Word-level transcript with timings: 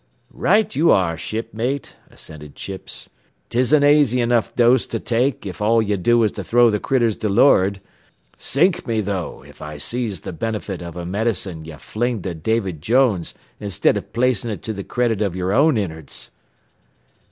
"Right 0.33 0.75
ye 0.75 0.81
are, 0.89 1.15
shipmate," 1.15 1.95
assented 2.09 2.55
Chips; 2.55 3.07
"'tis 3.51 3.71
an 3.71 3.83
aisy 3.83 4.19
enough 4.19 4.51
dose 4.55 4.87
to 4.87 4.99
take 4.99 5.45
if 5.45 5.61
all 5.61 5.79
ye 5.79 5.95
do 5.95 6.23
is 6.23 6.31
to 6.31 6.43
throw 6.43 6.71
th' 6.71 6.81
critters 6.81 7.15
to 7.17 7.29
lor'ard. 7.29 7.79
Sink 8.35 8.87
me, 8.87 8.99
though, 9.01 9.43
if 9.45 9.61
I 9.61 9.77
sees 9.77 10.21
th' 10.21 10.39
benefit 10.39 10.81
av 10.81 10.97
a 10.97 11.05
medicine 11.05 11.65
ye 11.65 11.75
fling 11.75 12.23
to 12.23 12.33
David 12.33 12.81
Jones 12.81 13.35
instead 13.59 13.95
av 13.95 14.11
placin' 14.11 14.49
it 14.49 14.63
to 14.63 14.73
th' 14.73 14.87
credit 14.87 15.21
av 15.21 15.35
yer 15.35 15.51
own 15.51 15.75
innerds." 15.75 16.31